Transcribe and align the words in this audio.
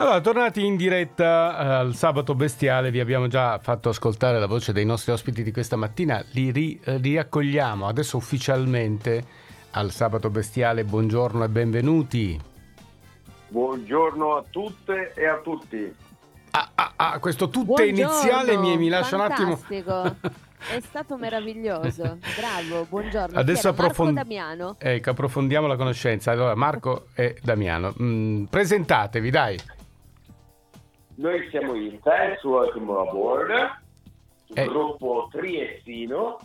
Allora, 0.00 0.22
tornati 0.22 0.64
in 0.64 0.76
diretta 0.76 1.58
eh, 1.58 1.66
al 1.74 1.94
sabato 1.94 2.34
bestiale, 2.34 2.90
vi 2.90 3.00
abbiamo 3.00 3.26
già 3.26 3.58
fatto 3.58 3.90
ascoltare 3.90 4.40
la 4.40 4.46
voce 4.46 4.72
dei 4.72 4.86
nostri 4.86 5.12
ospiti 5.12 5.42
di 5.42 5.52
questa 5.52 5.76
mattina, 5.76 6.24
li 6.32 6.50
ri- 6.50 6.80
eh, 6.82 6.96
riaccogliamo 6.96 7.86
adesso 7.86 8.16
ufficialmente 8.16 9.22
al 9.72 9.90
sabato 9.90 10.30
bestiale. 10.30 10.84
Buongiorno 10.84 11.44
e 11.44 11.48
benvenuti. 11.50 12.40
Buongiorno 13.48 14.36
a 14.36 14.44
tutte 14.48 15.12
e 15.14 15.26
a 15.26 15.36
tutti. 15.36 15.94
Ah, 16.52 16.70
ah, 16.74 16.92
ah, 16.96 17.18
questo 17.18 17.50
tutte 17.50 17.66
Buongiorno, 17.66 18.00
iniziale 18.00 18.56
mi, 18.56 18.78
mi 18.78 18.88
lascia 18.88 19.16
un 19.16 19.20
attimo. 19.20 19.56
fantastico. 19.56 20.16
È 20.60 20.80
stato 20.80 21.18
meraviglioso. 21.18 22.16
Bravo, 22.38 22.86
buongiorno. 22.88 23.38
Adesso 23.38 23.68
approfond- 23.68 24.14
Marco 24.14 24.28
Damiano. 24.28 24.76
Ecco, 24.78 25.10
approfondiamo 25.10 25.66
la 25.66 25.76
conoscenza. 25.76 26.30
Allora, 26.30 26.54
Marco 26.54 27.08
e 27.14 27.36
Damiano, 27.42 27.92
mm, 28.00 28.44
presentatevi, 28.44 29.28
dai. 29.30 29.58
Noi 31.20 31.46
siamo 31.50 31.74
in 31.74 32.00
Thanks 32.00 32.42
Welcome 32.44 32.90
Aboard, 32.98 33.50
un 33.50 34.56
Eh. 34.56 34.64
gruppo 34.64 35.28
triestino, 35.30 36.38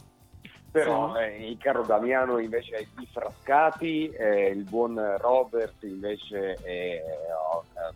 però 0.69 1.15
eh, 1.15 1.47
il 1.49 1.57
caro 1.57 1.83
Damiano 1.83 2.39
invece 2.39 2.75
è 2.79 2.87
di 2.93 3.07
Frascati, 3.09 4.09
eh, 4.09 4.49
il 4.49 4.63
buon 4.63 4.99
Robert 5.19 5.81
invece 5.83 6.55
è- 6.61 6.67
eh, 6.67 7.01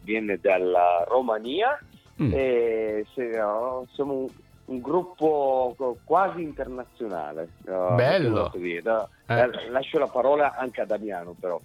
viene 0.04 0.38
dalla 0.42 1.04
Romania 1.06 1.78
Mm. 2.22 2.32
e 2.34 3.06
se- 3.14 3.28
no, 3.38 3.86
siamo 3.94 4.14
un, 4.14 4.28
un 4.66 4.80
gruppo 4.82 5.76
quasi 6.06 6.42
internazionale. 6.44 7.50
Bello. 7.96 8.30
no? 8.30 9.09
Eh. 9.28 9.40
Eh, 9.42 9.70
Lascio 9.70 10.00
la 10.00 10.08
parola 10.08 10.56
anche 10.56 10.80
a 10.80 10.86
Damiano 10.86 11.36
però. 11.38 11.59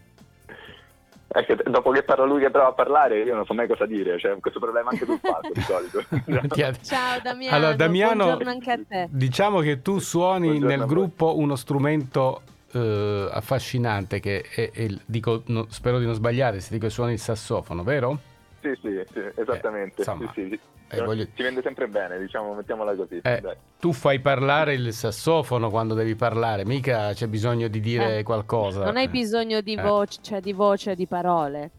È 1.34 1.44
che 1.44 1.56
dopo 1.68 1.90
che 1.90 2.04
parla 2.04 2.24
lui 2.26 2.38
che 2.40 2.48
prova 2.50 2.68
a 2.68 2.72
parlare, 2.74 3.20
io 3.24 3.34
non 3.34 3.44
so 3.44 3.54
mai 3.54 3.66
cosa 3.66 3.86
dire, 3.86 4.18
c'è 4.18 4.36
questo 4.38 4.60
problema 4.60 4.90
anche 4.90 5.04
palco 5.04 5.52
di 5.52 5.60
solito. 5.62 6.04
Ciao 6.80 7.18
Damiano. 7.20 7.56
Allora, 7.56 7.74
Damiano, 7.74 8.24
Buongiorno 8.24 8.50
anche 8.50 8.70
a 8.70 8.78
te. 8.86 9.08
diciamo 9.10 9.58
che 9.58 9.82
tu 9.82 9.98
suoni 9.98 10.46
Buongiorno 10.46 10.76
nel 10.76 10.86
gruppo 10.86 11.36
uno 11.36 11.56
strumento 11.56 12.42
eh, 12.70 13.28
affascinante 13.32 14.20
che 14.20 14.42
è, 14.48 14.70
è 14.70 14.82
il- 14.82 15.00
dico, 15.04 15.42
no, 15.46 15.66
spero 15.70 15.98
di 15.98 16.04
non 16.04 16.14
sbagliare 16.14 16.60
se 16.60 16.68
dico 16.72 16.86
che 16.86 16.92
suoni 16.92 17.14
il 17.14 17.18
sassofono, 17.18 17.82
vero? 17.82 18.16
sì, 18.60 18.72
sì, 18.80 19.02
sì, 19.12 19.18
esattamente. 19.34 20.02
Eh, 20.02 20.04
insomma, 20.06 20.30
sì, 20.36 20.46
sì. 20.50 20.60
Eh, 20.88 21.02
voglio- 21.02 21.26
Si 21.34 21.42
vende 21.42 21.62
sempre 21.62 21.88
bene, 21.88 22.18
diciamo, 22.18 22.54
mettiamola 22.54 22.94
così. 22.94 23.20
Eh, 23.22 23.42
tu 23.78 23.92
fai 23.92 24.20
parlare 24.20 24.74
il 24.74 24.92
sassofono 24.92 25.70
quando 25.70 25.94
devi 25.94 26.14
parlare, 26.14 26.64
mica 26.64 27.12
c'è 27.12 27.26
bisogno 27.26 27.68
di 27.68 27.80
dire 27.80 28.18
Eh, 28.18 28.22
qualcosa. 28.22 28.84
Non 28.84 28.96
hai 28.96 29.08
bisogno 29.08 29.60
di 29.60 29.74
Eh. 29.74 29.82
voce, 29.82 30.18
cioè 30.22 30.40
di 30.40 30.52
voce, 30.52 30.94
di 30.94 31.06
parole. 31.06 31.70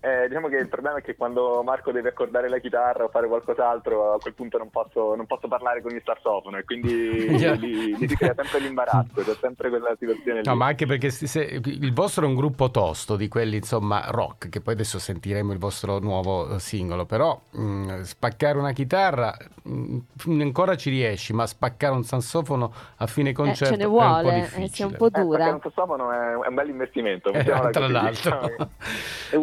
Eh, 0.00 0.28
diciamo 0.28 0.46
che 0.46 0.56
il 0.56 0.68
problema 0.68 0.98
è 0.98 1.02
che 1.02 1.16
quando 1.16 1.60
Marco 1.64 1.90
deve 1.90 2.10
accordare 2.10 2.48
la 2.48 2.58
chitarra 2.58 3.02
o 3.04 3.08
fare 3.08 3.26
qualcos'altro, 3.26 4.12
a 4.14 4.18
quel 4.18 4.32
punto 4.34 4.56
non 4.56 4.70
posso, 4.70 5.16
non 5.16 5.26
posso 5.26 5.48
parlare 5.48 5.82
con 5.82 5.92
il 5.92 6.02
sassofono 6.04 6.56
e 6.56 6.64
quindi 6.64 7.26
lì, 7.58 7.96
lì 7.96 8.08
si 8.08 8.14
crea 8.16 8.32
sempre 8.36 8.60
l'imbarazzo, 8.60 9.22
c'è 9.22 9.34
sempre 9.40 9.68
quella 9.70 9.96
situazione 9.98 10.40
lì. 10.42 10.46
No, 10.48 10.54
ma 10.54 10.66
anche 10.66 10.86
perché 10.86 11.10
se- 11.10 11.26
se- 11.26 11.60
il 11.64 11.92
vostro 11.92 12.24
è 12.24 12.28
un 12.28 12.36
gruppo 12.36 12.70
tosto 12.70 13.16
di 13.16 13.26
quelli, 13.26 13.56
insomma, 13.56 14.04
rock, 14.10 14.48
che 14.48 14.60
poi 14.60 14.74
adesso 14.74 15.00
sentiremo 15.00 15.52
il 15.52 15.58
vostro 15.58 15.98
nuovo 15.98 16.54
eh, 16.54 16.60
singolo, 16.60 17.04
però 17.04 17.36
mh, 17.50 18.02
spaccare 18.02 18.56
una 18.56 18.70
chitarra 18.72 19.34
mh, 19.64 19.98
ancora 20.40 20.76
ci 20.76 20.90
riesci, 20.90 21.32
ma 21.32 21.44
spaccare 21.44 21.94
un 21.94 22.04
sassofono 22.04 22.72
a 22.98 23.06
fine 23.08 23.32
concerto 23.32 23.74
Eh, 23.74 23.76
ce 23.78 23.82
ne 23.82 23.82
è 23.82 23.86
un 23.86 23.92
po' 23.98 24.04
vuole, 24.06 24.28
eh, 24.36 24.40
difficile. 24.42 24.68
sia 24.68 24.86
un 24.86 24.94
po' 24.96 25.06
Eh, 25.06 25.20
dura. 25.20 25.52
un 25.54 25.60
sassofono 25.60 26.12
è, 26.12 26.16
è 26.44 26.46
un 26.48 26.54
bel 26.54 26.68
investimento, 26.68 27.32
Eh, 27.32 27.42
tra 27.42 27.58
l'altro. 27.88 28.08
diciamo. 28.10 28.46
È 29.30 29.36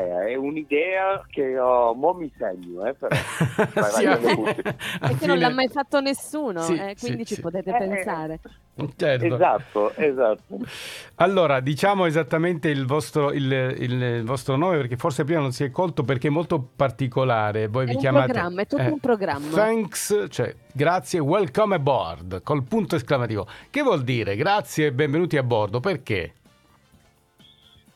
un'idea, 0.00 0.26
è 0.26 0.34
un'idea 0.34 1.26
che 1.30 1.58
oh, 1.58 1.94
mo 1.94 2.12
mi 2.14 2.30
segno, 2.38 2.86
eh, 2.86 2.94
però. 2.94 3.14
vai, 3.74 3.90
Sì, 3.92 4.06
a- 4.06 4.16
tutti. 4.16 4.60
a 4.68 4.74
Perché 5.08 5.26
non 5.26 5.38
l'ha 5.38 5.48
fine- 5.48 5.54
mai 5.54 5.68
fatto 5.68 6.00
nessuno, 6.00 6.60
Sì, 6.62 6.74
eh, 6.74 6.94
quindi 6.98 7.18
sì, 7.20 7.26
ci 7.26 7.34
sì. 7.34 7.40
potete 7.40 7.70
Eh, 7.70 7.78
pensare. 7.78 8.40
Certo. 8.96 9.34
Esatto, 9.34 9.92
esatto. 9.96 10.58
Allora, 11.16 11.58
diciamo 11.58 12.06
esattamente 12.06 12.68
il 12.68 12.86
vostro, 12.86 13.32
il, 13.32 13.50
il- 13.50 14.00
il 14.02 14.24
vostro 14.24 14.54
nome 14.54 14.76
perché 14.76 14.96
forse 14.96 15.24
prima 15.24 15.40
non 15.40 15.50
si 15.50 15.64
è 15.64 15.70
colto 15.72 16.04
perché 16.04 16.28
è 16.28 16.30
molto 16.30 16.64
particolare. 16.76 17.66
Voi 17.66 17.84
È 17.84 17.88
vi 17.88 17.94
un 17.94 18.00
chiamate 18.00 18.26
programma, 18.32 18.62
è 18.62 18.66
tutto 18.66 18.82
un 18.92 19.00
programma. 19.00 19.48
Thanks, 19.50 20.26
cioè 20.28 20.54
grazie, 20.72 21.18
welcome 21.18 21.74
aboard 21.74 22.42
col 22.44 22.62
punto 22.62 22.94
esclamativo. 22.94 23.48
Che 23.68 23.82
vuol 23.82 24.04
dire 24.04 24.36
grazie 24.36 24.86
e 24.86 24.92
benvenuti 24.92 25.36
a 25.36 25.42
bordo? 25.42 25.80
Perché? 25.80 26.34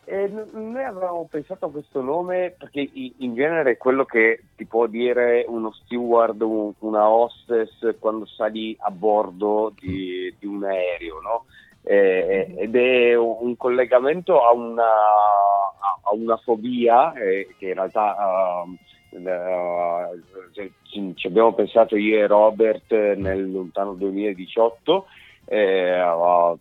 E 0.04 0.26
n- 0.28 0.48
noi 0.72 0.82
avevamo 0.82 1.28
pensato 1.30 1.66
a 1.66 1.70
questo 1.70 2.00
nome 2.02 2.54
perché 2.58 2.90
in 2.92 3.34
genere 3.34 3.72
è 3.72 3.76
quello 3.76 4.04
che 4.04 4.42
ti 4.56 4.64
può 4.66 4.86
dire 4.86 5.44
uno 5.46 5.70
steward, 5.72 6.40
un- 6.42 6.72
una 6.80 7.08
hostess 7.08 7.94
quando 8.00 8.26
sali 8.26 8.76
a 8.80 8.90
bordo 8.90 9.72
di, 9.78 10.34
di 10.38 10.46
un 10.46 10.64
aereo, 10.64 11.20
no? 11.20 11.44
Eh, 11.84 12.54
ed 12.58 12.76
è 12.76 13.16
un 13.16 13.56
collegamento 13.56 14.44
a 14.44 14.52
una, 14.52 14.82
a- 14.84 16.14
una 16.14 16.36
fobia 16.36 17.12
eh, 17.14 17.54
che 17.58 17.69
in 17.69 17.74
realtà 17.74 18.64
eh, 19.10 20.20
ci, 20.82 21.12
ci 21.14 21.26
abbiamo 21.26 21.52
pensato 21.54 21.96
io 21.96 22.19
e 22.19 22.26
Robert 22.26 22.92
nel 22.92 23.50
lontano 23.50 23.94
2018 23.94 25.06
eh, 25.52 26.02
uh, 26.02 26.58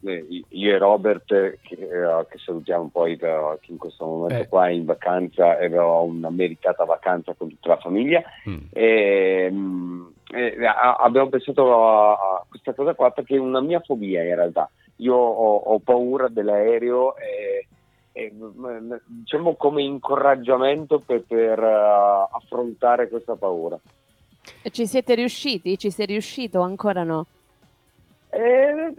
io 0.50 0.76
e 0.76 0.78
Robert 0.78 1.32
eh, 1.32 1.60
che, 1.62 1.76
eh, 1.76 2.26
che 2.30 2.38
salutiamo 2.44 2.90
poi 2.92 3.16
che 3.16 3.28
in 3.68 3.78
questo 3.78 4.06
momento 4.06 4.42
Eh. 4.44 4.48
qua 4.50 4.68
è 4.68 4.72
in 4.72 4.84
vacanza 4.84 5.58
e 5.60 5.66
aveva 5.68 6.00
una 6.00 6.30
meritata 6.30 6.84
vacanza 6.84 7.34
con 7.34 7.48
tutta 7.48 7.70
la 7.70 7.78
famiglia 7.78 8.22
Mm. 8.50 8.58
e, 8.74 9.48
mm, 9.50 10.08
e, 10.34 10.66
a- 10.66 10.96
abbiamo 10.96 11.30
pensato 11.30 11.74
a, 11.74 12.12
a 12.12 12.46
questa 12.50 12.74
cosa 12.74 12.94
qua 12.94 13.12
perché 13.12 13.36
è 13.36 13.40
una 13.40 13.62
mia 13.62 13.80
fobia 13.80 14.24
in 14.24 14.36
realtà 14.36 14.70
io 14.98 15.16
ho, 15.16 15.56
ho 15.56 15.80
paura 15.80 16.28
dell'aereo 16.28 17.16
e, 17.16 17.68
e, 18.12 18.34
diciamo 19.06 19.56
come 19.56 19.84
incoraggiamento 19.84 21.00
per, 21.00 21.24
per, 21.26 21.64
eh, 21.64 22.28
affrontare 22.32 23.08
questa 23.08 23.36
paura 23.36 23.80
E 24.64 24.70
ci 24.70 24.86
siete 24.86 25.16
riusciti? 25.16 25.78
Ci 25.78 25.92
sei 25.92 26.08
riuscito 26.08 26.60
o 26.60 26.64
ancora 26.64 27.04
no? 27.04 27.26
Eh, 28.34 28.94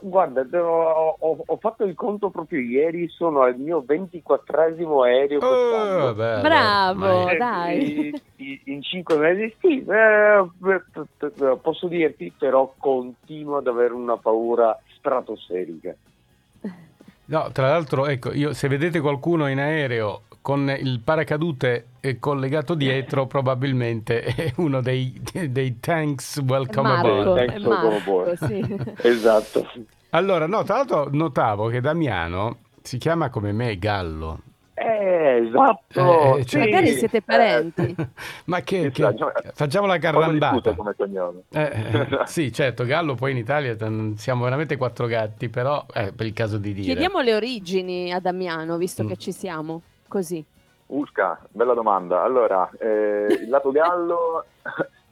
guarda, 0.00 0.40
ho, 0.58 1.16
ho- 1.18 1.42
ho 1.46 1.56
fatto 1.58 1.84
il 1.84 1.94
conto 1.94 2.30
proprio 2.30 2.60
ieri, 2.60 3.08
sono 3.08 3.42
al 3.42 3.58
mio 3.58 3.84
24esimo 3.86 5.02
aereo 5.04 5.38
Oh. 5.40 6.14
Bravo. 6.40 7.28
Eh, 7.28 7.36
dai. 7.36 8.08
i- 8.08 8.22
i- 8.36 8.60
In 8.66 8.82
cinque 8.82 9.16
mesi, 9.18 9.54
sì, 9.60 9.84
eh, 9.84 10.46
t- 11.18 11.56
posso 11.60 11.88
dirti, 11.88 12.32
però 12.38 12.72
continuo 12.78 13.58
ad 13.58 13.66
avere 13.66 13.92
una 13.92 14.16
paura 14.16 14.74
stratosferica. 14.96 15.94
No, 17.30 17.48
tra 17.52 17.68
l'altro, 17.68 18.08
ecco, 18.08 18.32
io, 18.32 18.52
se 18.52 18.66
vedete 18.66 18.98
qualcuno 18.98 19.46
in 19.46 19.60
aereo 19.60 20.22
con 20.42 20.68
il 20.68 21.00
paracadute 21.04 21.86
eh, 22.00 22.18
collegato 22.18 22.74
dietro, 22.74 23.26
probabilmente 23.26 24.22
è 24.34 24.52
uno 24.56 24.80
dei, 24.80 25.20
dei 25.48 25.78
tanks 25.78 26.38
welcome 26.44 26.88
Marco, 26.88 27.20
aboard. 27.20 27.36
Thanks 27.36 27.54
è 27.54 27.60
for 27.60 27.72
Marco, 27.72 28.00
board. 28.04 28.44
sì. 28.46 28.76
Esatto. 29.08 29.70
Allora, 30.10 30.48
no, 30.48 30.64
tra 30.64 30.78
l'altro 30.78 31.08
notavo 31.12 31.68
che 31.68 31.80
Damiano 31.80 32.56
si 32.82 32.98
chiama 32.98 33.30
come 33.30 33.52
me 33.52 33.78
Gallo. 33.78 34.40
Eh, 34.74 35.19
esatto. 35.46 36.36
Eh, 36.36 36.42
sì. 36.42 36.46
cioè- 36.46 36.60
Magari 36.64 36.88
siete 36.92 37.22
parenti. 37.22 37.94
Ma 38.46 38.60
che, 38.60 38.90
Chissà, 38.90 39.12
che- 39.12 39.18
no, 39.18 39.32
facciamo 39.54 39.86
la 39.86 39.98
carrambata. 39.98 40.74
come 40.74 40.94
cognome. 40.96 41.42
Eh, 41.50 41.60
eh, 41.62 42.08
sì, 42.26 42.52
certo, 42.52 42.84
Gallo 42.84 43.14
poi 43.14 43.32
in 43.32 43.36
Italia 43.38 43.76
siamo 44.16 44.44
veramente 44.44 44.76
quattro 44.76 45.06
gatti, 45.06 45.48
però 45.48 45.84
eh, 45.94 46.12
per 46.12 46.26
il 46.26 46.32
caso 46.32 46.58
di 46.58 46.72
dire. 46.72 46.86
Chiediamo 46.86 47.20
le 47.20 47.34
origini 47.34 48.12
a 48.12 48.20
Damiano, 48.20 48.76
visto 48.76 49.02
Mm. 49.04 49.08
che 49.08 49.16
ci 49.16 49.32
siamo. 49.32 49.82
Così. 50.08 50.44
Usca, 50.86 51.38
bella 51.50 51.74
domanda. 51.74 52.22
Allora, 52.22 52.68
eh, 52.78 53.26
il 53.42 53.48
lato 53.48 53.70
gallo, 53.70 54.44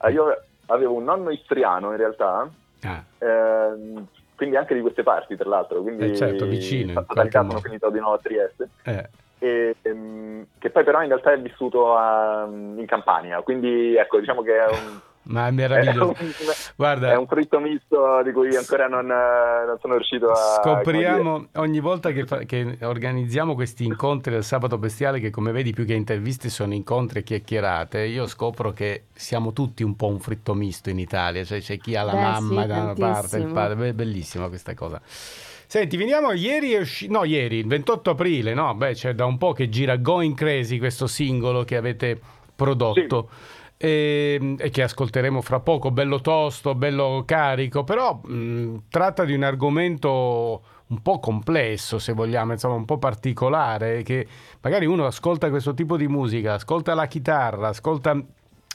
eh, 0.02 0.10
io 0.10 0.42
avevo 0.66 0.94
un 0.94 1.04
nonno 1.04 1.30
istriano 1.30 1.90
in 1.92 1.96
realtà, 1.96 2.48
Ah, 2.82 3.02
ehm, 3.18 4.06
quindi 4.36 4.56
anche 4.56 4.74
di 4.74 4.80
queste 4.80 5.02
parti 5.02 5.36
tra 5.36 5.48
l'altro, 5.48 5.82
quindi 5.82 6.10
Eh, 6.10 6.16
certo, 6.16 6.46
vicino, 6.46 7.04
sono 7.30 7.58
finito 7.60 7.90
di 7.90 7.98
nuovo 7.98 8.14
a 8.14 8.18
Trieste, 8.18 8.68
eh. 8.84 9.08
E, 9.38 9.76
ehm, 9.82 10.46
che 10.58 10.70
poi 10.70 10.84
però 10.84 11.00
in 11.02 11.08
realtà 11.08 11.32
è 11.32 11.40
vissuto 11.40 11.96
a- 11.96 12.46
in 12.48 12.84
Campania, 12.86 13.40
quindi 13.42 13.96
ecco, 13.96 14.18
diciamo 14.18 14.42
che 14.42 14.56
è 14.58 14.66
un, 14.66 15.00
Ma 15.28 15.46
è 15.46 15.48
è 15.48 15.50
meraviglioso. 15.50 16.14
un, 16.18 16.32
Guarda, 16.76 17.12
è 17.12 17.16
un 17.16 17.26
fritto 17.26 17.58
misto 17.60 18.22
di 18.22 18.32
cui 18.32 18.54
ancora 18.56 18.88
non, 18.88 19.10
eh, 19.10 19.66
non 19.66 19.76
sono 19.80 19.94
riuscito 19.94 20.30
a... 20.30 20.60
Scopriamo 20.62 21.48
ogni 21.54 21.80
volta 21.80 22.12
che, 22.12 22.24
fa- 22.24 22.44
che 22.44 22.78
organizziamo 22.80 23.54
questi 23.54 23.84
incontri 23.84 24.32
del 24.32 24.44
sabato 24.44 24.78
bestiale, 24.78 25.20
che 25.20 25.30
come 25.30 25.52
vedi 25.52 25.72
più 25.72 25.84
che 25.84 25.94
interviste 25.94 26.48
sono 26.48 26.72
incontri 26.72 27.20
e 27.20 27.22
chiacchierate, 27.22 28.00
io 28.04 28.26
scopro 28.26 28.72
che 28.72 29.04
siamo 29.12 29.52
tutti 29.52 29.82
un 29.82 29.96
po' 29.96 30.06
un 30.06 30.18
fritto 30.18 30.54
misto 30.54 30.88
in 30.88 30.98
Italia, 30.98 31.44
cioè 31.44 31.60
c'è 31.60 31.76
chi 31.78 31.94
ha 31.94 32.02
la 32.02 32.12
Beh, 32.12 32.20
mamma 32.20 32.62
sì, 32.62 32.68
da 32.68 32.80
una 32.80 32.94
parte, 32.94 33.36
il 33.38 33.52
padre, 33.52 33.76
Beh, 33.76 33.92
bellissima 33.94 34.48
questa 34.48 34.74
cosa. 34.74 35.00
Senti, 35.04 35.98
veniamo, 35.98 36.32
ieri 36.32 36.72
è 36.72 36.78
uscito, 36.78 37.12
no 37.12 37.24
ieri, 37.24 37.58
il 37.58 37.66
28 37.66 38.10
aprile, 38.10 38.54
no? 38.54 38.74
Beh, 38.74 38.94
c'è 38.94 39.12
da 39.12 39.26
un 39.26 39.36
po' 39.36 39.52
che 39.52 39.68
gira 39.68 39.96
Going 39.96 40.34
Crazy 40.34 40.78
questo 40.78 41.06
singolo 41.06 41.64
che 41.64 41.76
avete 41.76 42.18
prodotto. 42.56 43.28
Sì. 43.30 43.56
E, 43.80 44.56
e, 44.58 44.70
che 44.70 44.82
ascolteremo 44.82 45.40
fra 45.40 45.60
poco, 45.60 45.92
bello 45.92 46.20
tosto, 46.20 46.74
bello 46.74 47.22
carico, 47.24 47.84
però 47.84 48.20
mh, 48.24 48.88
tratta 48.90 49.24
di 49.24 49.34
un 49.34 49.44
argomento 49.44 50.62
un 50.88 51.00
po' 51.00 51.20
complesso, 51.20 51.98
se 51.98 52.12
vogliamo, 52.12 52.52
insomma, 52.52 52.74
un 52.74 52.84
po' 52.84 52.98
particolare, 52.98 54.02
che 54.02 54.26
magari 54.62 54.86
uno 54.86 55.06
ascolta 55.06 55.48
questo 55.48 55.74
tipo 55.74 55.96
di 55.96 56.08
musica, 56.08 56.54
ascolta 56.54 56.94
la 56.94 57.06
chitarra, 57.06 57.68
ascolta 57.68 58.20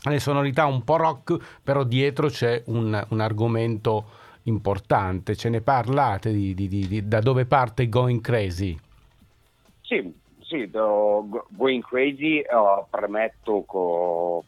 le 0.09 0.19
sonorità 0.19 0.65
un 0.65 0.83
po' 0.83 0.97
rock, 0.97 1.59
però 1.61 1.83
dietro 1.83 2.27
c'è 2.27 2.61
un, 2.67 3.05
un 3.09 3.19
argomento 3.19 4.05
importante. 4.43 5.35
Ce 5.35 5.49
ne 5.49 5.61
parlate 5.61 6.31
di, 6.31 6.53
di, 6.53 6.67
di, 6.67 7.07
da 7.07 7.19
dove 7.19 7.45
parte 7.45 7.89
Going 7.89 8.21
Crazy? 8.21 8.77
Sì, 9.81 10.13
sì, 10.41 10.69
Going 10.69 11.83
Crazy 11.83 12.39
uh, 12.39 12.85
premetto 12.89 13.63
co, 13.65 14.43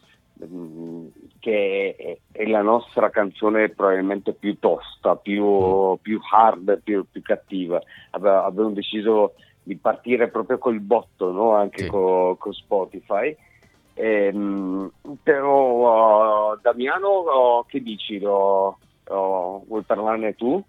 che 1.38 2.18
è, 2.32 2.46
la 2.46 2.62
nostra 2.62 3.10
canzone 3.10 3.70
probabilmente 3.70 4.32
più 4.32 4.58
tosta, 4.58 5.16
più, 5.16 5.98
più 6.02 6.20
hard, 6.30 6.80
più, 6.82 7.04
più 7.10 7.22
cattiva. 7.22 7.80
Abbiamo 8.10 8.70
deciso 8.70 9.34
di 9.62 9.76
partire 9.76 10.28
proprio 10.28 10.58
col 10.58 10.80
botto, 10.80 11.32
no? 11.32 11.54
anche 11.54 11.84
sì. 11.84 11.88
con, 11.88 12.36
con 12.38 12.52
Spotify. 12.52 13.36
Ehm, 13.94 14.90
però 15.22 16.52
uh, 16.52 16.58
Damiano, 16.60 17.20
uh, 17.20 17.66
che 17.66 17.82
dici? 17.82 18.16
Uh, 18.16 18.74
vuoi 19.08 19.82
parlarne 19.86 20.34
tu? 20.34 20.62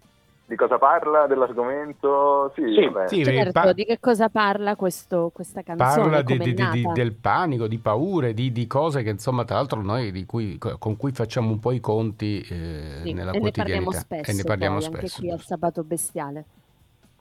Di 0.48 0.56
cosa 0.56 0.78
parla 0.78 1.26
dell'argomento? 1.26 2.50
Sì, 2.54 2.62
sì, 2.62 2.90
sì 3.16 3.22
certo, 3.22 3.52
pa- 3.52 3.74
di 3.74 3.84
che 3.84 4.00
cosa 4.00 4.30
parla 4.30 4.76
questo, 4.76 5.30
questa 5.30 5.60
canzone? 5.60 6.08
Parla 6.08 6.22
di, 6.22 6.38
di, 6.38 6.54
di, 6.54 6.88
del 6.94 7.12
panico, 7.12 7.66
di 7.66 7.76
paure, 7.76 8.32
di, 8.32 8.66
cose 8.66 9.02
che 9.02 9.10
insomma 9.10 9.44
tra 9.44 9.56
l'altro 9.56 9.82
noi 9.82 10.24
cui, 10.24 10.56
con 10.56 10.96
cui 10.96 11.12
facciamo 11.12 11.50
un 11.50 11.58
po' 11.58 11.72
i 11.72 11.80
conti 11.80 12.40
eh, 12.40 13.00
sì, 13.02 13.12
nella 13.12 13.32
e 13.32 13.40
quotidianità. 13.40 13.90
Ne 13.90 13.96
spesso, 13.98 14.30
e 14.30 14.34
ne 14.34 14.42
parliamo 14.42 14.76
poi, 14.76 14.84
spesso. 14.84 15.04
Anche 15.04 15.16
qui 15.18 15.30
al 15.30 15.40
Sabato 15.40 15.84
Bestiale. 15.84 16.44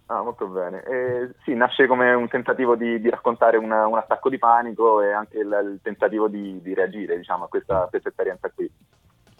Ah, 0.06 0.22
molto 0.22 0.48
bene. 0.48 0.84
Eh, 0.84 1.32
sì, 1.44 1.54
nasce 1.54 1.86
come 1.86 2.14
un 2.14 2.30
tentativo 2.30 2.78
di, 2.78 3.02
di 3.02 3.10
raccontare 3.10 3.58
una, 3.58 3.88
un 3.88 3.98
attacco 3.98 4.30
di 4.30 4.38
panico 4.38 5.02
e 5.02 5.12
anche 5.12 5.40
il, 5.40 5.72
il 5.74 5.80
tentativo 5.82 6.30
di, 6.30 6.62
di, 6.62 6.74
reagire 6.74 7.18
diciamo, 7.18 7.44
a 7.44 7.48
questa, 7.50 7.88
questa 7.90 8.08
esperienza 8.08 8.50
qui. 8.56 8.72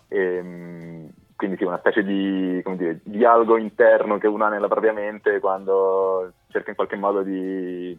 E, 0.10 0.20
ehm, 0.20 1.10
quindi 1.38 1.56
sì, 1.56 1.64
una 1.64 1.78
specie 1.78 2.04
di 2.04 2.62
dire, 2.76 3.00
dialogo 3.04 3.58
interno 3.58 4.18
che 4.18 4.28
uno 4.28 4.46
ha 4.46 4.50
nella 4.50 4.68
propria 4.68 4.92
mente 4.92 5.40
quando 5.40 6.34
cerca 6.50 6.72
in 6.72 6.76
qualche 6.76 6.96
modo 6.96 7.22
di, 7.22 7.98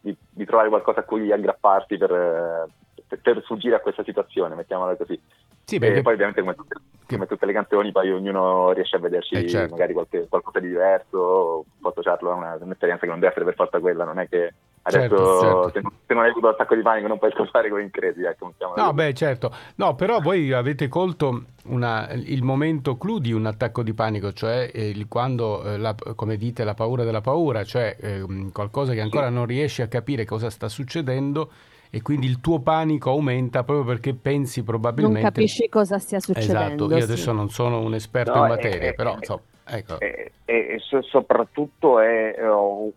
di 0.00 0.44
trovare 0.44 0.68
qualcosa 0.68 1.00
a 1.00 1.04
cui 1.04 1.32
aggrapparsi 1.32 1.96
per, 1.96 2.68
per, 3.08 3.20
per 3.20 3.42
sfuggire 3.42 3.76
a 3.76 3.80
questa 3.80 4.04
situazione, 4.04 4.54
mettiamola 4.54 4.94
così. 4.96 5.18
Sì, 5.64 5.78
perché... 5.78 6.00
E 6.00 6.02
poi 6.02 6.12
ovviamente 6.12 6.42
come 6.42 6.54
tutte, 6.54 6.76
come 7.08 7.26
tutte, 7.26 7.46
le 7.46 7.52
canzoni 7.54 7.90
poi 7.90 8.12
ognuno 8.12 8.72
riesce 8.72 8.96
a 8.96 9.00
vederci 9.00 9.34
eh 9.34 9.48
certo. 9.48 9.72
magari 9.72 9.94
qualche, 9.94 10.26
qualcosa 10.28 10.60
di 10.60 10.68
diverso, 10.68 11.64
può 11.80 11.88
associarlo 11.88 12.32
a 12.32 12.34
una, 12.34 12.58
un'esperienza 12.60 13.04
che 13.04 13.10
non 13.10 13.18
deve 13.18 13.30
essere 13.30 13.46
per 13.46 13.54
forza 13.54 13.80
quella, 13.80 14.04
non 14.04 14.18
è 14.18 14.28
che 14.28 14.52
adesso 14.86 15.16
certo, 15.16 15.70
certo. 15.72 15.90
Se, 16.06 16.14
non, 16.14 16.24
hai 16.24 16.30
avuto 16.30 16.46
l'attacco 16.46 16.74
di 16.74 16.82
panico 16.82 17.08
non 17.08 17.18
puoi 17.18 17.30
ascoltare 17.30 17.68
con 17.68 17.80
incredi. 17.80 18.24
Ecco, 18.24 18.52
no, 18.76 18.92
beh 18.92 19.14
certo, 19.14 19.52
no, 19.76 19.94
però 19.94 20.20
voi 20.20 20.52
avete 20.52 20.88
colto 20.88 21.44
una, 21.64 22.10
il 22.12 22.42
momento 22.42 22.96
clou 22.96 23.18
di 23.18 23.32
un 23.32 23.46
attacco 23.46 23.82
di 23.82 23.94
panico, 23.94 24.32
cioè 24.32 24.70
il, 24.74 25.06
quando, 25.08 25.64
eh, 25.64 25.78
la, 25.78 25.94
come 26.14 26.36
dite, 26.36 26.64
la 26.64 26.74
paura 26.74 27.04
della 27.04 27.20
paura, 27.20 27.64
cioè 27.64 27.96
eh, 27.98 28.24
qualcosa 28.52 28.92
che 28.92 29.00
ancora 29.00 29.28
sì. 29.28 29.34
non 29.34 29.46
riesci 29.46 29.82
a 29.82 29.88
capire 29.88 30.24
cosa 30.24 30.50
sta 30.50 30.68
succedendo 30.68 31.50
e 31.90 32.02
quindi 32.02 32.26
il 32.26 32.40
tuo 32.40 32.60
panico 32.60 33.10
aumenta 33.10 33.62
proprio 33.62 33.86
perché 33.86 34.14
pensi 34.14 34.64
probabilmente... 34.64 35.20
Non 35.20 35.30
capisci 35.30 35.68
cosa 35.68 35.98
stia 35.98 36.18
succedendo. 36.18 36.86
Esatto, 36.86 36.96
io 36.96 37.04
adesso 37.04 37.32
non 37.32 37.50
sono 37.50 37.80
un 37.80 37.94
esperto 37.94 38.34
no, 38.34 38.42
in 38.42 38.48
materia, 38.48 38.88
è, 38.88 38.94
però 38.94 39.14
insomma... 39.14 39.40
Ecco. 39.66 39.98
E, 39.98 40.32
e, 40.44 40.78
soprattutto 41.02 41.98
è 41.98 42.36
uh, 42.46 42.92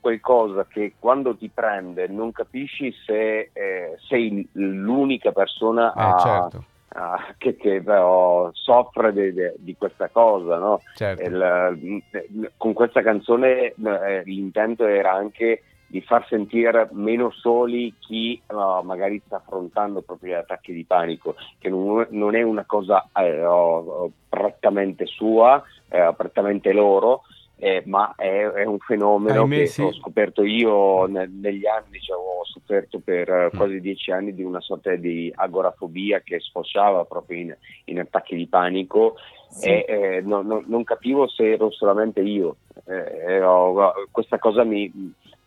qualcosa 0.00 0.66
che 0.66 0.94
quando 0.98 1.36
ti 1.36 1.50
prende 1.52 2.06
non 2.06 2.30
capisci 2.30 2.92
se 3.04 3.50
eh, 3.52 3.96
sei 4.08 4.48
l'unica 4.52 5.32
persona 5.32 5.92
eh, 5.92 6.00
a, 6.00 6.18
certo. 6.18 6.64
a, 6.88 7.34
che, 7.36 7.56
che 7.56 7.78
uh, 7.78 8.50
soffre 8.52 9.12
de, 9.12 9.32
de, 9.32 9.54
di 9.58 9.74
questa 9.76 10.08
cosa. 10.10 10.58
No? 10.58 10.80
Certo. 10.94 11.22
Il, 11.22 12.52
con 12.56 12.72
questa 12.72 13.02
canzone 13.02 13.74
eh, 13.74 14.22
l'intento 14.24 14.86
era 14.86 15.12
anche 15.12 15.62
di 15.92 16.00
far 16.00 16.26
sentire 16.26 16.88
meno 16.92 17.30
soli 17.30 17.92
chi 17.98 18.40
uh, 18.46 18.80
magari 18.82 19.20
sta 19.26 19.36
affrontando 19.36 20.00
proprio 20.00 20.30
gli 20.30 20.38
attacchi 20.38 20.72
di 20.72 20.84
panico, 20.84 21.34
che 21.58 21.68
non, 21.68 22.06
non 22.12 22.34
è 22.34 22.40
una 22.40 22.64
cosa 22.64 23.06
oh, 23.12 24.10
prettamente 24.26 25.04
sua, 25.04 25.62
eh, 25.90 26.14
prettamente 26.16 26.72
loro, 26.72 27.24
eh, 27.58 27.82
ma 27.84 28.14
è, 28.16 28.40
è, 28.40 28.64
un 28.64 28.78
fenomeno 28.78 29.42
Ahimè, 29.42 29.56
che 29.58 29.66
sì. 29.66 29.82
ho 29.82 29.92
scoperto 29.92 30.42
io 30.44 31.04
ne, 31.04 31.30
negli 31.30 31.66
anni, 31.66 32.00
cioè, 32.00 32.16
ho 32.16 32.42
sofferto 32.46 32.98
per 32.98 33.50
mm. 33.52 33.58
quasi 33.58 33.78
dieci 33.78 34.10
anni 34.10 34.32
di 34.32 34.42
una 34.42 34.62
sorta 34.62 34.96
di 34.96 35.30
agorafobia 35.34 36.20
che 36.20 36.40
sfociava 36.40 37.04
proprio 37.04 37.38
in, 37.38 37.56
in 37.84 38.00
attacchi 38.00 38.34
di 38.34 38.46
panico 38.46 39.16
sì. 39.50 39.68
e 39.68 39.84
eh, 39.86 40.20
no, 40.22 40.40
no, 40.40 40.64
non 40.66 40.84
capivo 40.84 41.28
se 41.28 41.52
ero 41.52 41.70
solamente 41.70 42.20
io. 42.20 42.56
Eh, 42.86 43.42
oh, 43.42 43.92
questa 44.10 44.38
cosa 44.38 44.64
mi, 44.64 44.90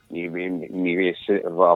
mi, 0.08 0.30
mi, 0.30 0.68
mi, 0.70 1.14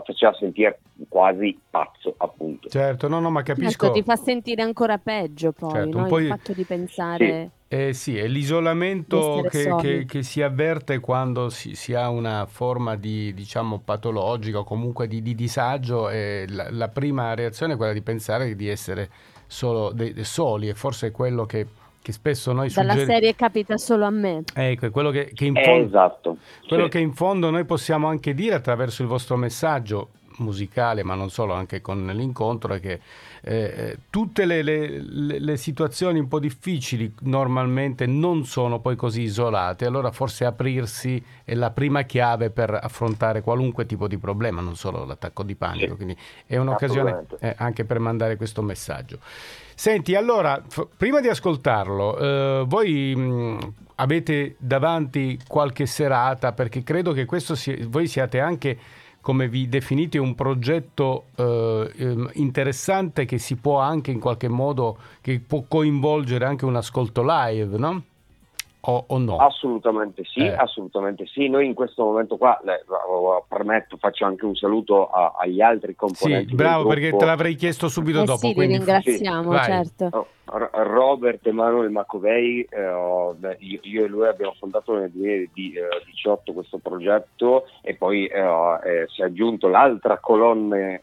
faceva 0.06 0.34
sentire 0.38 0.80
quasi 1.08 1.58
pazzo, 1.70 2.14
appunto. 2.18 2.70
Certo, 2.70 3.08
no, 3.08 3.20
no, 3.20 3.30
ma 3.30 3.42
capisco. 3.42 3.86
Certo, 3.86 3.92
ti 3.92 4.04
fa 4.04 4.16
sentire 4.16 4.62
ancora 4.62 4.98
peggio 4.98 5.52
poi, 5.52 5.72
certo, 5.72 5.98
no? 6.00 6.18
il 6.18 6.28
fatto 6.28 6.54
di 6.54 6.64
pensare... 6.64 7.26
Sì. 7.28 7.58
Eh 7.72 7.94
sì, 7.94 8.18
è 8.18 8.28
l'isolamento 8.28 9.46
che, 9.48 9.76
che, 9.80 10.06
che, 10.06 10.24
si 10.24 10.42
avverte 10.42 11.00
quando 11.00 11.50
si, 11.50 11.76
si, 11.76 11.94
ha 11.94 12.10
una 12.10 12.48
forma 12.48 12.96
di, 12.96 13.32
diciamo, 13.36 13.80
patologica 13.86 14.60
o 14.60 14.64
comunque 14.64 15.08
di, 15.08 15.22
di 15.22 15.36
disagio 15.36 16.10
e 16.10 16.46
la, 16.50 16.72
la, 16.72 16.88
prima 16.88 17.36
reazione 17.36 17.74
è 17.74 17.78
quella 17.78 17.94
di 17.94 18.02
pensare 18.02 18.56
di 18.56 18.68
essere 18.68 19.12
solo 19.46 19.92
de, 19.92 20.14
de 20.14 20.24
soli 20.24 20.68
e 20.68 20.74
forse 20.74 21.08
è 21.08 21.12
quello 21.12 21.46
che 21.46 21.68
che 22.02 22.12
spesso 22.12 22.52
noi 22.52 22.70
Dalla 22.72 22.92
suggeri... 22.92 23.12
serie 23.12 23.36
capita 23.36 23.78
solo 23.78 24.06
a 24.06 24.10
me. 24.10 24.44
Ecco, 24.54 24.90
quello 24.92 25.10
che, 25.12 25.32
che 25.34 25.46
in 25.46 25.54
fondo, 25.54 25.86
esatto. 25.86 26.38
quello 26.68 26.86
sì. 26.86 26.90
che 26.90 27.00
in 27.00 27.14
fondo 27.14 27.50
noi 27.50 27.66
possiamo 27.66 28.08
anche 28.08 28.34
dire 28.34 28.56
attraverso 28.56 29.02
il 29.02 29.08
vostro 29.08 29.36
messaggio 29.36 30.10
musicale, 30.40 31.04
ma 31.04 31.16
non 31.16 31.30
solo, 31.30 31.54
anche 31.54 31.82
con 31.82 32.06
l'incontro, 32.08 32.74
è 32.74 32.80
che 32.80 33.00
eh, 33.42 33.56
eh, 33.76 33.98
tutte 34.10 34.46
le, 34.46 34.62
le, 34.62 35.00
le, 35.40 35.58
situazioni 35.58 36.20
un 36.20 36.28
po' 36.28 36.40
difficili 36.40 37.14
normalmente 37.22 38.06
non 38.06 38.46
sono 38.46 38.80
poi 38.80 38.96
così 38.96 39.22
isolate, 39.22 39.86
allora 39.86 40.12
forse 40.12 40.44
aprirsi 40.46 41.24
è 41.46 41.56
la 41.56 41.72
prima 41.72 42.02
chiave 42.04 42.50
per 42.50 42.78
affrontare 42.82 43.42
qualunque 43.42 43.86
tipo 43.86 44.08
di 44.08 44.18
problema, 44.18 44.62
non 44.62 44.76
solo 44.76 45.06
l'attacco 45.06 45.44
di 45.44 45.56
panico, 45.56 45.92
sì. 45.92 45.96
quindi 45.96 46.18
è 46.46 46.58
un'occasione 46.58 47.26
eh, 47.40 47.56
anche 47.58 47.86
per 47.86 48.00
mandare 48.00 48.36
questo 48.36 48.62
messaggio. 48.62 49.20
Senti, 49.80 50.14
allora, 50.16 50.62
f- 50.68 50.88
prima 50.98 51.22
di 51.22 51.30
ascoltarlo, 51.30 52.18
eh, 52.18 52.64
voi 52.68 53.16
mh, 53.16 53.74
avete 53.96 54.56
davanti 54.58 55.40
qualche 55.48 55.86
serata, 55.86 56.52
perché 56.52 56.84
credo 56.84 57.14
che 57.14 57.24
questo 57.24 57.56
sia, 57.56 57.78
voi 57.88 58.08
siate 58.08 58.42
anche 58.42 58.78
come 59.30 59.48
vi 59.48 59.70
definite 59.70 60.18
un 60.18 60.34
progetto 60.34 61.26
eh, 61.36 61.92
ehm, 61.98 62.32
interessante 62.34 63.26
che 63.26 63.38
si 63.38 63.58
può 63.58 63.78
anche 63.78 64.10
in 64.10 64.20
qualche 64.20 64.48
modo 64.48 64.98
che 65.22 65.40
può 65.40 65.66
coinvolgere 65.68 66.46
anche 66.46 66.66
un 66.66 66.76
ascolto 66.76 67.22
live, 67.24 67.78
no? 67.78 68.02
O, 68.82 69.04
o 69.08 69.18
no? 69.20 69.38
Assolutamente 69.38 70.24
sì, 70.26 70.40
eh. 70.40 70.56
assolutamente 70.56 71.28
sì. 71.28 71.48
Noi 71.48 71.68
in 71.68 71.76
questo 71.76 72.06
momento 72.06 72.38
qua, 72.38 72.60
le, 72.64 72.84
permetto, 73.48 73.98
faccio 73.98 74.26
anche 74.26 74.46
un 74.46 74.56
saluto 74.56 75.12
a, 75.12 75.36
agli 75.38 75.62
altri 75.62 75.96
componenti. 75.96 76.50
Sì, 76.50 76.56
bravo 76.56 76.88
perché 76.88 77.16
te 77.16 77.26
l'avrei 77.26 77.54
chiesto 77.54 77.88
subito 77.88 78.24
eh 78.24 78.26
dopo. 78.26 78.48
Sì, 78.48 78.56
quindi... 78.56 78.78
ringraziamo, 78.78 79.54
sì. 79.58 79.64
certo. 79.64 80.10
Oh, 80.12 80.28
Robert 80.52 81.46
Emanuele 81.46 81.90
Macovei, 81.90 82.62
eh, 82.70 83.58
io, 83.60 84.04
e 84.04 84.08
lui 84.08 84.28
abbiamo 84.28 84.56
fondato 84.58 84.98
nel 84.98 85.12
2018 85.12 86.54
questo 86.54 86.78
progetto 86.80 87.68
e 87.82 87.96
poi 87.96 88.26
eh, 88.26 88.40
eh, 88.40 89.06
si 89.08 89.22
è 89.22 89.26
aggiunto 89.26 89.68
l'altra 89.68 90.18
colonna 90.18 90.78
eh, 90.78 91.02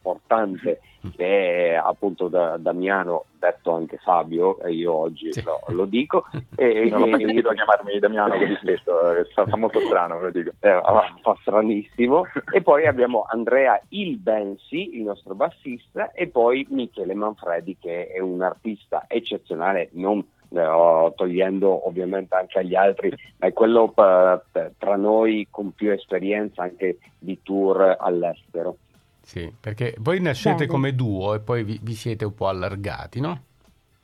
portante 0.00 0.80
che 1.16 1.70
è 1.70 1.74
appunto 1.74 2.28
da, 2.28 2.56
Damiano, 2.58 3.24
detto 3.38 3.72
anche 3.72 3.98
Fabio, 3.98 4.60
e 4.60 4.72
io 4.72 4.92
oggi 4.92 5.32
sì. 5.32 5.42
lo, 5.42 5.60
lo, 5.68 5.84
dico. 5.84 6.26
E, 6.54 6.88
non 6.90 7.02
ho 7.02 7.16
sentito 7.16 7.48
a 7.48 7.54
chiamarmi 7.54 7.98
Damiano 7.98 8.36
così 8.36 8.56
spesso, 8.60 9.16
eh, 9.16 9.24
fa, 9.34 9.46
fa 9.46 9.56
molto 9.56 9.80
strano, 9.80 10.18
ve 10.18 10.24
lo 10.24 10.30
dico. 10.30 10.50
Eh, 10.60 10.80
fa 11.22 11.36
stranissimo. 11.40 12.24
e 12.52 12.62
poi 12.62 12.86
abbiamo 12.86 13.24
Andrea 13.28 13.80
Il 13.88 14.18
Bensi, 14.18 14.96
il 14.96 15.02
nostro 15.02 15.34
bassista, 15.34 16.12
e 16.12 16.28
poi 16.28 16.64
Michele 16.70 17.14
Manfredi, 17.14 17.76
che 17.80 18.08
è 18.08 18.20
un 18.20 18.42
artista 18.42 18.71
eccezionale, 19.08 19.88
non 19.92 20.18
eh, 20.50 21.12
togliendo 21.16 21.86
ovviamente 21.86 22.34
anche 22.34 22.58
agli 22.58 22.74
altri, 22.74 23.12
ma 23.38 23.46
è 23.46 23.52
quello 23.52 23.88
per, 23.88 24.44
tra 24.78 24.96
noi 24.96 25.46
con 25.50 25.72
più 25.72 25.90
esperienza 25.90 26.62
anche 26.62 26.98
di 27.18 27.40
tour 27.42 27.96
all'estero. 27.98 28.76
Sì, 29.22 29.52
perché 29.58 29.94
voi 29.98 30.20
nascete 30.20 30.56
Bene. 30.56 30.66
come 30.66 30.94
duo 30.94 31.34
e 31.34 31.40
poi 31.40 31.62
vi, 31.64 31.78
vi 31.80 31.94
siete 31.94 32.24
un 32.24 32.34
po' 32.34 32.48
allargati, 32.48 33.20
no? 33.20 33.42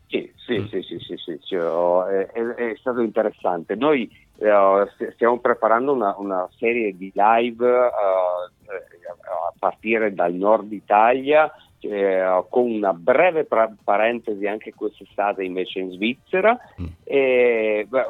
Sì, 0.07 0.33
sì, 0.37 0.59
Mm. 0.61 0.67
sì, 0.69 0.81
sì, 0.83 0.99
sì, 1.01 1.17
sì, 1.19 1.39
sì, 1.43 1.55
oh, 1.57 2.07
è, 2.07 2.27
è- 2.29 2.75
stato 2.77 3.01
interessante. 3.03 3.75
Noi 3.75 4.11
eh, 4.39 4.89
st- 4.95 5.13
stiamo 5.13 5.39
preparando 5.41 5.93
una, 5.93 6.15
una 6.17 6.49
serie 6.57 6.97
di 6.97 7.13
live 7.15 7.67
eh, 7.67 8.73
eh, 8.73 9.09
a 9.29 9.53
partire 9.59 10.15
dal 10.15 10.33
nord 10.33 10.73
Italia, 10.73 11.53
eh, 11.81 12.45
con 12.51 12.71
una 12.71 12.93
breve 12.93 13.45
pra- 13.45 13.73
parentesi 13.85 14.47
anche 14.47 14.75
quest'estate 14.75 15.45
invece 15.45 15.79
in 15.79 15.91
Svizzera. 15.93 16.59
Mm. 16.81 16.87
E, 17.05 17.87
beh, 17.89 18.05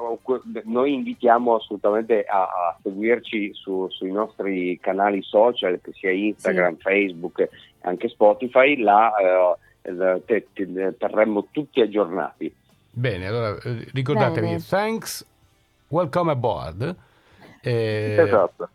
noi 0.64 0.94
invitiamo 0.94 1.56
assolutamente 1.56 2.24
a, 2.24 2.42
a 2.42 2.76
seguirci 2.82 3.52
su- 3.54 3.88
sui 3.90 4.10
nostri 4.10 4.78
canali 4.80 5.22
social, 5.22 5.80
che 5.82 5.92
sia 5.92 6.10
Instagram, 6.10 6.76
Facebook 6.78 7.40
e 7.40 7.50
anche 7.82 8.08
Spotify. 8.08 8.76
Là 8.76 9.12
eh, 9.16 9.90
eh, 9.90 10.22
te- 10.24 10.46
te- 10.52 10.94
terremo 10.96 11.46
tutti 11.50 11.80
aggiornati. 11.80 12.54
Bene, 12.90 13.26
allora 13.26 13.56
eh, 13.62 13.86
ricordatevi, 13.92 14.46
Bene. 14.46 14.58
thanks, 14.66 15.24
welcome 15.88 16.30
aboard. 16.30 16.96
Eh, 17.60 18.16
Esatto. 18.18 18.68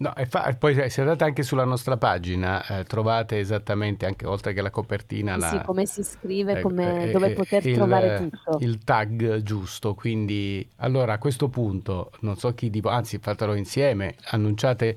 No, 0.00 0.14
e 0.14 0.26
fa- 0.26 0.54
poi 0.56 0.88
se 0.90 1.00
andate 1.00 1.24
anche 1.24 1.42
sulla 1.42 1.64
nostra 1.64 1.96
pagina 1.96 2.64
eh, 2.66 2.84
trovate 2.84 3.38
esattamente 3.40 4.06
anche 4.06 4.26
oltre 4.26 4.52
che 4.52 4.62
la 4.62 4.70
copertina 4.70 5.36
la- 5.36 5.48
Sì, 5.48 5.60
come 5.62 5.86
si 5.86 6.04
scrive, 6.04 6.52
ecco, 6.52 6.68
come- 6.68 7.08
eh, 7.08 7.10
dove 7.10 7.26
eh, 7.30 7.32
poter 7.32 7.66
il- 7.66 7.74
trovare 7.74 8.16
tutto. 8.30 8.58
il 8.60 8.78
tag 8.84 9.42
giusto 9.42 9.94
quindi 9.94 10.68
allora 10.76 11.14
a 11.14 11.18
questo 11.18 11.48
punto 11.48 12.12
non 12.20 12.36
so 12.36 12.54
chi 12.54 12.70
di 12.70 12.80
anzi 12.84 13.18
fatelo 13.18 13.54
insieme 13.54 14.14
annunciate 14.30 14.96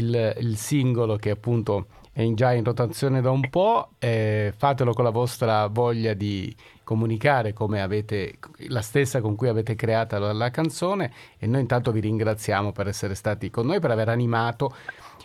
il, 0.00 0.34
il 0.38 0.56
singolo 0.56 1.16
che 1.16 1.30
appunto 1.30 1.86
è 2.12 2.28
già 2.34 2.52
in 2.52 2.64
rotazione 2.64 3.20
da 3.20 3.30
un 3.30 3.48
po' 3.48 3.90
eh, 3.98 4.52
fatelo 4.56 4.92
con 4.92 5.04
la 5.04 5.10
vostra 5.10 5.68
voglia 5.68 6.12
di 6.12 6.54
comunicare 6.82 7.52
come 7.52 7.80
avete 7.80 8.38
la 8.68 8.82
stessa 8.82 9.20
con 9.20 9.36
cui 9.36 9.48
avete 9.48 9.76
creata 9.76 10.18
la, 10.18 10.32
la 10.32 10.50
canzone. 10.50 11.12
E 11.38 11.46
noi 11.46 11.60
intanto 11.60 11.92
vi 11.92 12.00
ringraziamo 12.00 12.72
per 12.72 12.88
essere 12.88 13.14
stati 13.14 13.48
con 13.50 13.66
noi 13.66 13.78
per 13.78 13.92
aver 13.92 14.08
animato 14.08 14.74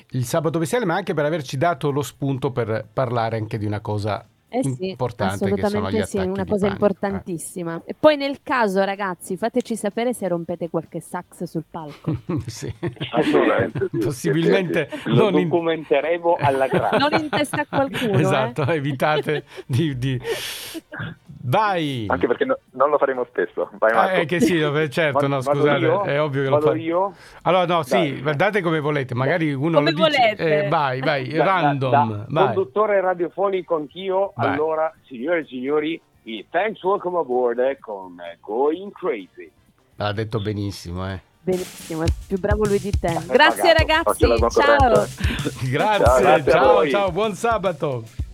il 0.10 0.26
sabato 0.26 0.60
bestiale 0.60 0.86
ma 0.86 0.96
anche 0.96 1.14
per 1.14 1.26
averci 1.26 1.58
dato 1.58 1.90
lo 1.90 2.04
spunto 2.04 2.52
per 2.52 2.88
parlare 2.92 3.38
anche 3.38 3.58
di 3.58 3.66
una 3.66 3.80
cosa 3.80 4.26
Eh 4.60 4.64
sì, 4.64 4.90
importante 4.90 5.34
che 5.34 5.40
sono 5.40 5.56
gli 5.56 5.64
assolutamente 6.00 6.06
sì, 6.08 6.18
una 6.18 6.46
cosa 6.46 6.68
panico. 6.68 6.86
importantissima. 6.86 7.82
E 7.86 7.96
poi 8.00 8.16
nel 8.16 8.40
caso, 8.42 8.84
ragazzi, 8.84 9.36
fateci 9.38 9.76
sapere 9.76 10.14
se 10.14 10.28
rompete 10.28 10.70
qualche 10.70 11.02
sax 11.02 11.44
sul 11.44 11.64
palco. 11.70 12.12
Eh, 12.28 12.40
sì. 12.48 12.74
Assolutamente, 13.12 13.88
sì, 13.92 13.98
Possibilmente 13.98 14.90
Lo 15.06 15.30
non 15.30 15.40
in... 15.40 15.50
documenteremo 15.50 16.36
alla 16.40 16.68
grande. 16.68 16.98
non 16.98 17.14
in 17.22 17.30
testa 17.30 17.62
a 17.62 17.66
qualcuno, 17.68 18.18
Esatto, 18.20 18.66
eh. 18.66 18.76
evitate 18.76 19.44
di... 19.66 19.98
di... 19.98 20.20
Vai! 21.48 22.06
Anche 22.08 22.26
perché 22.28 22.46
no- 22.46 22.58
non 22.76 22.90
lo 22.90 22.98
faremo 22.98 23.26
spesso. 23.30 23.70
Vai, 23.80 23.92
Ah, 23.92 23.96
Marco. 23.96 24.20
eh, 24.22 24.26
che 24.26 24.40
sì, 24.40 24.60
certo, 24.90 25.28
no, 25.28 25.42
scusate, 25.42 25.80
io? 25.80 26.02
è 26.04 26.22
ovvio 26.22 26.44
che 26.44 26.50
lo 26.50 26.62
fate. 26.62 26.78
io? 26.78 27.14
Allora, 27.44 27.66
no, 27.66 27.84
sì, 27.84 27.92
Dai. 27.92 28.22
guardate 28.22 28.62
come 28.62 28.80
volete, 28.80 29.16
magari 29.16 29.54
uno 29.54 29.78
Come 29.78 29.92
lo 29.92 30.06
dice... 30.08 30.18
volete. 30.20 30.66
eh, 30.66 30.68
vai, 30.70 31.00
vai, 31.02 31.28
Da- 31.34 31.38
da- 31.38 31.44
random, 31.44 32.16
da 32.18 32.26
vai. 32.30 32.46
conduttore 32.54 33.02
radiofonico 33.02 33.76
anch'io, 33.76 34.34
Vai. 34.36 34.54
allora, 34.54 34.94
signore 35.08 35.40
e 35.40 35.46
signori, 35.46 36.00
i 36.24 36.46
Thanks 36.50 36.82
Welcome 36.84 37.18
Aboard 37.20 37.60
eh, 37.60 37.78
con 37.80 38.16
Going 38.42 38.92
Crazy. 38.94 39.52
L'ha 39.96 40.12
detto 40.12 40.40
benissimo, 40.40 41.10
eh. 41.10 41.20
Benissimo, 41.42 42.02
è 42.02 42.08
più 42.28 42.40
bravo 42.40 42.66
lui 42.66 42.80
di 42.80 42.90
te. 42.90 43.14
Grazie 43.28 43.74
pagato. 43.74 43.78
ragazzi, 43.78 44.26
Faccio 44.26 44.50
ciao. 44.50 45.06
Grazie, 45.70 46.44
Ciao, 46.44 46.44
ciao, 46.52 46.88
ciao, 46.90 47.12
buon 47.12 47.34
sabato. 47.36 48.25